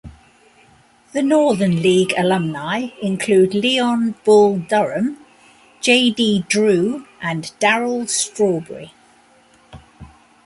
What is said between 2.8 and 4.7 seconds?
include Leon "Bull"